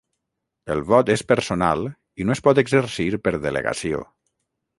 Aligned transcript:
El 0.75 0.79
vot 0.91 1.11
és 1.15 1.23
personal 1.31 1.85
i 2.23 2.27
no 2.31 2.33
es 2.39 2.41
pot 2.49 2.63
exercir 2.63 3.09
per 3.27 3.35
delegació. 3.47 4.03